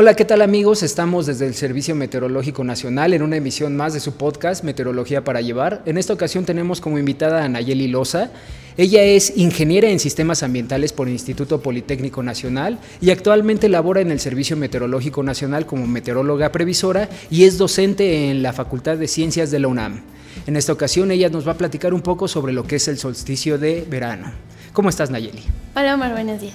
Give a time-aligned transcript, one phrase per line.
[0.00, 0.84] Hola, ¿qué tal amigos?
[0.84, 5.40] Estamos desde el Servicio Meteorológico Nacional en una emisión más de su podcast Meteorología para
[5.40, 5.82] Llevar.
[5.86, 8.30] En esta ocasión tenemos como invitada a Nayeli Loza.
[8.76, 14.12] Ella es ingeniera en sistemas ambientales por el Instituto Politécnico Nacional y actualmente labora en
[14.12, 19.50] el Servicio Meteorológico Nacional como meteoróloga previsora y es docente en la Facultad de Ciencias
[19.50, 20.02] de la UNAM.
[20.46, 22.98] En esta ocasión ella nos va a platicar un poco sobre lo que es el
[22.98, 24.30] solsticio de verano.
[24.72, 25.42] ¿Cómo estás Nayeli?
[25.74, 26.54] Hola Omar, buenos días.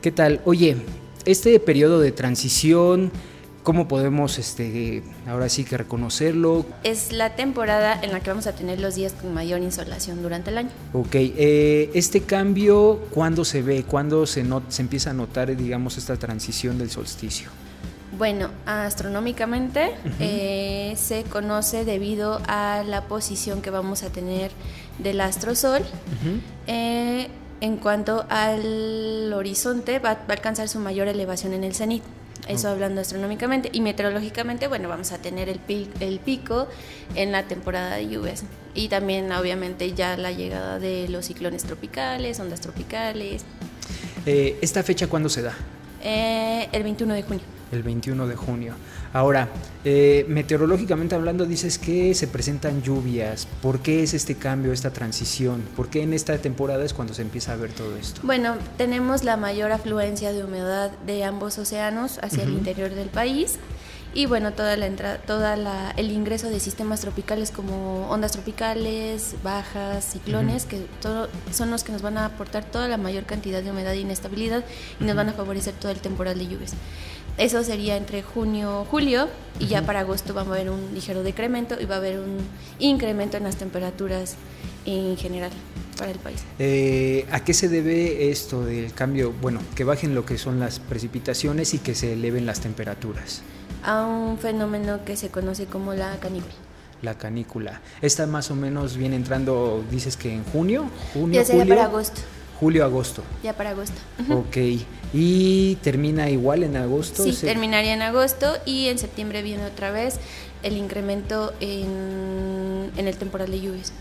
[0.00, 0.40] ¿Qué tal?
[0.46, 0.76] Oye,
[1.26, 3.10] este periodo de transición,
[3.62, 6.64] ¿cómo podemos este, ahora sí que reconocerlo?
[6.84, 10.50] Es la temporada en la que vamos a tener los días con mayor insolación durante
[10.50, 10.70] el año.
[10.92, 13.84] Ok, eh, este cambio, ¿cuándo se ve?
[13.84, 17.50] ¿Cuándo se, se empieza a notar, digamos, esta transición del solsticio?
[18.16, 24.52] Bueno, astronómicamente eh, se conoce debido a la posición que vamos a tener
[24.98, 25.82] del astro Sol.
[26.66, 27.28] Eh,
[27.66, 32.02] en cuanto al horizonte, va, a alcanzar su mayor elevación en el cenit.
[32.48, 33.70] Eso hablando astronómicamente.
[33.72, 35.60] Y meteorológicamente, bueno, vamos a tener el,
[36.00, 36.68] el pico
[37.16, 38.44] en la temporada de lluvias.
[38.74, 43.44] Y también, obviamente, ya la llegada de los ciclones tropicales, ondas tropicales.
[44.26, 45.54] Eh, ¿Esta fecha cuándo se da?
[46.02, 47.55] Eh, el 21 de junio.
[47.72, 48.74] El 21 de junio.
[49.12, 49.48] Ahora,
[49.84, 53.48] eh, meteorológicamente hablando, dices que se presentan lluvias.
[53.60, 55.62] ¿Por qué es este cambio, esta transición?
[55.74, 58.20] ¿Por qué en esta temporada es cuando se empieza a ver todo esto?
[58.22, 63.58] Bueno, tenemos la mayor afluencia de humedad de ambos océanos hacia el interior del país
[64.16, 69.34] y bueno, toda la entrada, toda la, el ingreso de sistemas tropicales como ondas tropicales,
[69.42, 73.62] bajas, ciclones, que todo, son los que nos van a aportar toda la mayor cantidad
[73.62, 74.64] de humedad e inestabilidad
[75.00, 76.72] y nos van a favorecer todo el temporal de lluvias.
[77.38, 81.76] Eso sería entre junio, julio y ya para agosto va a haber un ligero decremento
[81.80, 82.38] y va a haber un
[82.78, 84.36] incremento en las temperaturas
[84.86, 85.50] en general
[85.98, 86.42] para el país.
[86.58, 89.34] Eh, ¿A qué se debe esto del cambio?
[89.40, 93.42] Bueno, que bajen lo que son las precipitaciones y que se eleven las temperaturas
[93.86, 96.54] a un fenómeno que se conoce como la canícula.
[97.02, 97.80] La canícula.
[98.02, 102.20] Esta más o menos viene entrando, dices que en junio, junio, ya sería para agosto.
[102.58, 103.22] Julio, agosto.
[103.42, 104.00] Ya para agosto.
[104.30, 104.56] Ok.
[105.12, 107.22] ¿Y termina igual en agosto?
[107.22, 110.18] Sí, terminaría en agosto y en septiembre viene otra vez
[110.62, 113.92] el incremento en, en el temporal de lluvias.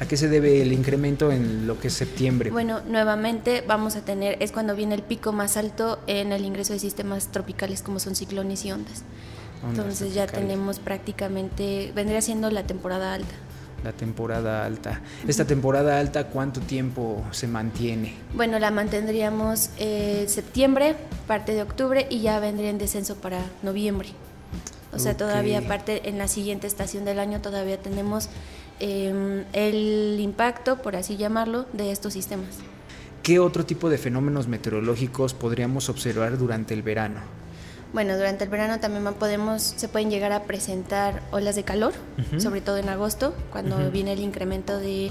[0.00, 2.50] ¿A qué se debe el incremento en lo que es septiembre?
[2.50, 6.72] Bueno, nuevamente vamos a tener, es cuando viene el pico más alto en el ingreso
[6.72, 9.04] de sistemas tropicales como son ciclones y ondas.
[9.68, 13.34] Entonces ya tenemos prácticamente, vendría siendo la temporada alta.
[13.84, 15.00] La temporada alta.
[15.26, 18.14] ¿Esta temporada alta cuánto tiempo se mantiene?
[18.34, 20.96] Bueno, la mantendríamos eh, septiembre,
[21.26, 24.10] parte de octubre y ya vendría en descenso para noviembre.
[24.92, 28.28] O sea, todavía aparte en la siguiente estación del año todavía tenemos
[28.80, 32.58] em, el impacto, por así llamarlo, de estos sistemas.
[33.22, 37.20] ¿Qué otro tipo de fenómenos meteorológicos podríamos observar durante el verano?
[37.92, 41.92] Bueno, durante el verano también podemos, se pueden llegar a presentar olas de calor,
[42.38, 45.10] sobre todo en agosto, cuando viene el incremento de,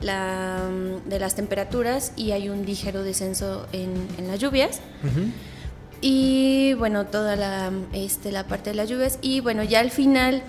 [0.00, 0.68] la,
[1.06, 4.80] de las temperaturas y hay un ligero descenso en, en las lluvias.
[6.00, 9.18] Y bueno, toda la, este, la parte de las lluvias.
[9.22, 10.42] Y bueno, ya al final,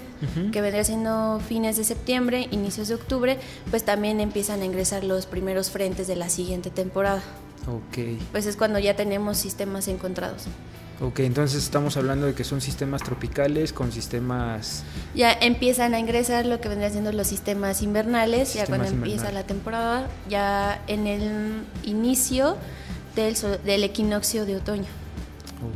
[0.51, 3.37] que vendría siendo fines de septiembre, inicios de octubre,
[3.69, 7.21] pues también empiezan a ingresar los primeros frentes de la siguiente temporada.
[7.67, 8.19] Ok.
[8.31, 10.45] Pues es cuando ya tenemos sistemas encontrados.
[10.99, 14.83] Ok, entonces estamos hablando de que son sistemas tropicales con sistemas...
[15.13, 19.43] Ya empiezan a ingresar lo que vendrían siendo los sistemas invernales, ya cuando empieza la
[19.43, 22.57] temporada, ya en el inicio
[23.15, 24.87] del, del equinoccio de otoño.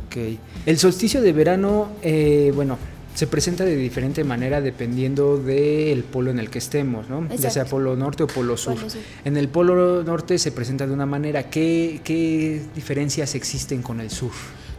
[0.06, 2.76] Ok, el solsticio de verano, eh, bueno,
[3.14, 7.28] se presenta de diferente manera dependiendo del polo en el que estemos, ¿no?
[7.36, 8.74] Ya sea polo norte o polo sur.
[8.74, 9.00] polo sur.
[9.24, 11.50] En el polo norte se presenta de una manera.
[11.50, 14.32] ¿Qué, ¿Qué diferencias existen con el sur?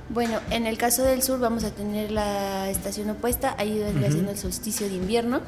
[0.09, 4.31] Bueno, en el caso del sur vamos a tener la estación opuesta, ahí vendría siendo
[4.31, 5.41] el solsticio de invierno.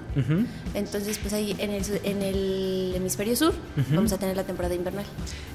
[0.74, 3.54] Entonces, pues ahí en el, en el hemisferio sur
[3.94, 5.06] vamos a tener la temporada invernal.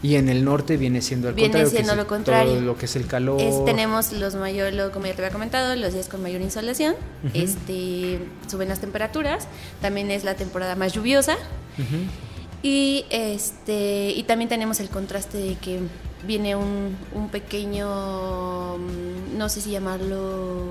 [0.02, 2.52] Y en el norte viene siendo el viene siendo lo contrario.
[2.52, 3.40] Todo lo que es el calor.
[3.64, 6.94] tenemos los mayor, lo, como ya te había comentado, los días con mayor insolación.
[7.34, 9.48] este, suben las temperaturas.
[9.80, 11.36] También es la temporada más lluviosa.
[12.62, 15.80] Y este y también tenemos el contraste de que
[16.26, 20.64] viene un, un pequeño, mm, no sé si llamarlo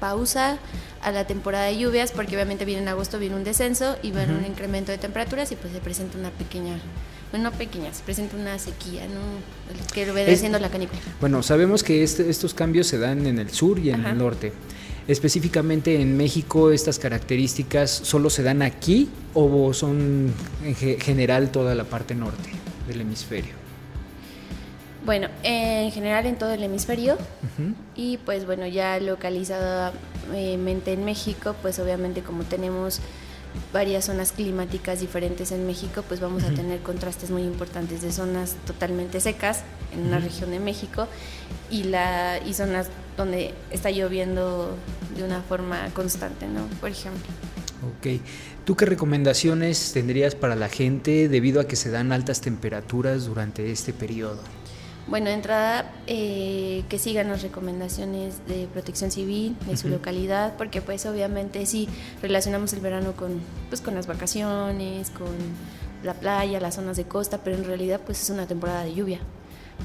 [0.00, 0.58] pausa
[1.02, 4.34] a la temporada de lluvias, porque obviamente viene en agosto, viene un descenso y viene
[4.34, 6.78] un incremento de temperaturas y pues se presenta una pequeña,
[7.30, 9.20] bueno, no pequeña, se presenta una sequía, ¿no?
[9.92, 11.00] Que obedeciendo siendo la canícula.
[11.20, 14.52] Bueno, sabemos que este, estos cambios se dan en el sur y en el norte.
[15.08, 20.32] Específicamente en México, estas características solo se dan aquí o son
[20.64, 22.50] en general toda la parte norte
[22.88, 23.65] del hemisferio.
[25.06, 27.16] Bueno, en general en todo el hemisferio
[27.94, 33.00] y pues bueno, ya localizadamente en México, pues obviamente como tenemos
[33.72, 38.56] varias zonas climáticas diferentes en México, pues vamos a tener contrastes muy importantes de zonas
[38.66, 39.62] totalmente secas
[39.94, 41.06] en una región de México
[41.70, 44.76] y, la, y zonas donde está lloviendo
[45.16, 46.66] de una forma constante, ¿no?
[46.80, 47.26] Por ejemplo.
[47.96, 48.20] Ok.
[48.64, 53.70] ¿Tú qué recomendaciones tendrías para la gente debido a que se dan altas temperaturas durante
[53.70, 54.40] este periodo?
[55.08, 60.82] Bueno, de entrada, eh, que sigan las recomendaciones de protección civil de su localidad, porque
[60.82, 61.88] pues obviamente sí
[62.22, 65.28] relacionamos el verano con, pues, con las vacaciones, con
[66.02, 69.20] la playa, las zonas de costa, pero en realidad pues es una temporada de lluvia.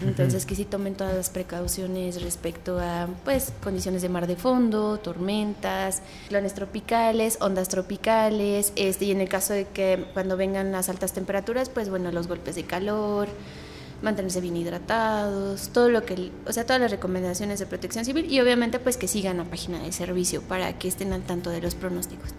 [0.01, 4.97] Entonces que sí tomen todas las precauciones respecto a pues condiciones de mar de fondo,
[4.97, 10.87] tormentas, clones tropicales, ondas tropicales, este, y en el caso de que cuando vengan las
[10.87, 13.27] altas temperaturas, pues bueno, los golpes de calor,
[14.01, 18.39] mantenerse bien hidratados, todo lo que, o sea, todas las recomendaciones de protección civil y
[18.39, 21.75] obviamente pues que sigan la página de servicio para que estén al tanto de los
[21.75, 22.33] pronósticos.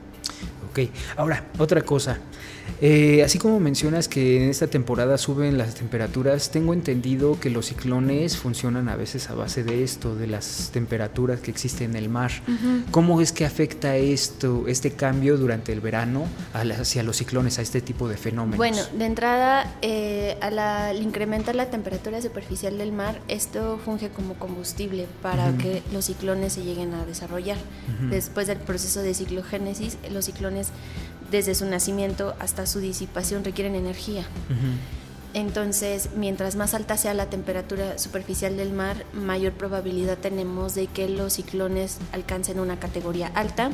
[0.73, 0.89] Ok,
[1.19, 2.19] ahora, otra cosa.
[2.81, 7.67] Eh, así como mencionas que en esta temporada suben las temperaturas, tengo entendido que los
[7.67, 12.09] ciclones funcionan a veces a base de esto, de las temperaturas que existen en el
[12.09, 12.33] mar.
[12.91, 16.25] ¿Cómo es que afecta esto, este cambio durante el verano
[16.55, 18.57] hacia los ciclones, a este tipo de fenómenos?
[18.57, 25.07] Bueno, de entrada, eh, al incrementar la temperatura superficial del mar, esto funge como combustible
[25.21, 27.59] para que los ciclones se lleguen a desarrollar.
[28.11, 30.62] Después del proceso de ciclogénesis, los ciclones
[31.31, 34.25] desde su nacimiento hasta su disipación requieren energía.
[35.35, 41.09] Entonces, mientras más alta sea la temperatura superficial del mar, mayor probabilidad tenemos de que
[41.09, 43.71] los ciclones alcancen una categoría alta,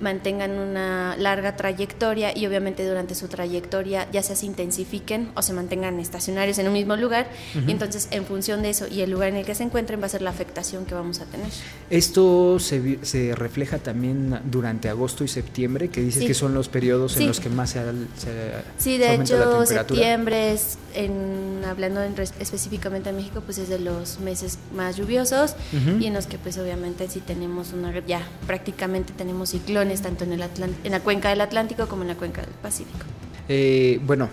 [0.00, 5.52] mantengan una larga trayectoria y obviamente durante su trayectoria ya sea se intensifiquen o se
[5.52, 7.28] mantengan estacionarios en un mismo lugar.
[7.66, 10.06] Y entonces, en función de eso y el lugar en el que se encuentren, va
[10.06, 11.48] a ser la afectación que vamos a tener.
[11.90, 17.16] Esto se, se refleja también durante agosto y septiembre, que dices que son los periodos
[17.16, 17.80] en los que más se,
[18.16, 24.20] se, sí, de hecho, septiembre es en, hablando específicamente de México, pues es de los
[24.20, 25.54] meses más lluviosos
[26.00, 30.32] y en los que pues obviamente sí tenemos una, ya prácticamente tenemos ciclones tanto en,
[30.32, 30.42] el
[30.84, 33.04] en la cuenca del Atlántico como en la cuenca del Pacífico.
[33.48, 34.28] Eh, bueno,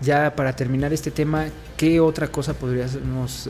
[0.00, 1.46] ya para terminar este tema,
[1.76, 2.96] ¿qué otra cosa podrías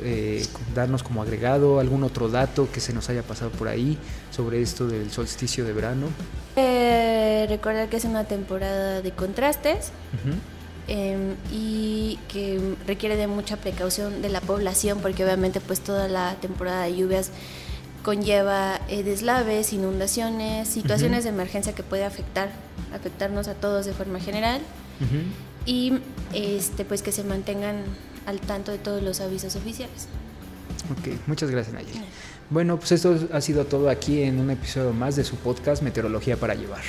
[0.03, 0.45] eh,
[0.75, 1.79] darnos como agregado?
[1.79, 3.97] ¿Algún otro dato que se nos haya pasado por ahí
[4.31, 6.07] sobre esto del solsticio de verano?
[6.57, 9.93] Eh, recordar que es una temporada de contrastes.
[10.93, 16.35] Em, y que requiere de mucha precaución de la población porque obviamente pues toda la
[16.41, 17.31] temporada de lluvias
[18.03, 22.51] conlleva eh, deslaves, inundaciones, situaciones de emergencia que puede afectar
[22.93, 24.63] afectarnos a todos de forma general
[25.65, 26.01] y
[26.35, 27.85] este pues que se mantengan
[28.27, 30.09] al tanto de todos los avisos oficiales.
[30.91, 32.01] Ok, muchas gracias Nayeli.
[32.51, 36.37] Bueno, pues esto ha sido todo aquí en un episodio más de su podcast Meteorología
[36.37, 36.83] para llevar.